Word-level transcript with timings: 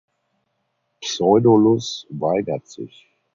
Pseudolus 0.99 2.07
weigert 2.09 2.67
sich. 2.67 3.07